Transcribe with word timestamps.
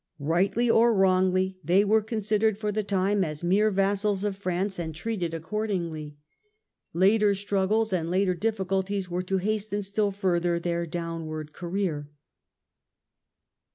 Eightly 0.19 0.67
or 0.67 0.95
wrongly 0.95 1.59
they 1.63 1.85
were 1.85 2.01
considered 2.01 2.57
for 2.57 2.71
the 2.71 2.81
time 2.81 3.23
as 3.23 3.43
mere 3.43 3.69
vassals 3.69 4.23
of 4.23 4.35
France 4.35 4.79
and 4.79 4.95
treated 4.95 5.31
accordingly. 5.31 6.17
Later 6.91 7.35
struggles 7.35 7.93
and 7.93 8.09
later 8.09 8.33
difficulties 8.33 9.11
were 9.11 9.21
to 9.21 9.37
hasten 9.37 9.83
still 9.83 10.09
further 10.09 10.59
their 10.59 10.87
downward 10.87 11.53
career. 11.53 12.09